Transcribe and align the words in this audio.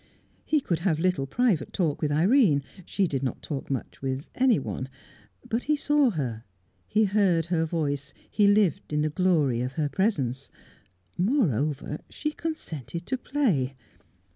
He 0.45 0.61
could 0.61 0.79
have 0.79 0.97
little 0.97 1.27
private 1.27 1.73
talk 1.73 2.01
with 2.01 2.11
Irene; 2.11 2.63
she 2.87 3.05
did 3.05 3.21
not 3.21 3.43
talk 3.43 3.69
much 3.69 4.01
with 4.01 4.29
anyone; 4.33 4.89
but 5.47 5.65
he 5.65 5.75
saw 5.75 6.09
her, 6.09 6.43
he 6.87 7.03
heard 7.05 7.45
her 7.45 7.65
voice, 7.67 8.11
he 8.27 8.47
lived 8.47 8.91
in 8.93 9.03
the 9.03 9.09
glory 9.11 9.61
of 9.61 9.73
her 9.73 9.89
presence. 9.89 10.49
Moreover, 11.19 11.99
she 12.09 12.31
consented 12.31 13.05
to 13.05 13.15
play. 13.15 13.75